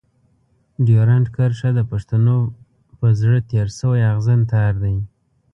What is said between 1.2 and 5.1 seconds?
کرښه د پښتنو په زړه تېر شوی اغزن تار دی.